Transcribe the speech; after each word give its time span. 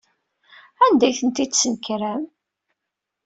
Anda 0.83 1.05
ay 1.07 1.15
ten-id-tesnekrem? 1.19 2.23